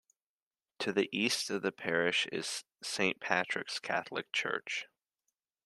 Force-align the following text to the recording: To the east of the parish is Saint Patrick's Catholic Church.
To 0.79 0.91
the 0.91 1.09
east 1.15 1.51
of 1.51 1.61
the 1.61 1.71
parish 1.71 2.25
is 2.31 2.63
Saint 2.81 3.19
Patrick's 3.19 3.77
Catholic 3.77 4.31
Church. 4.33 4.87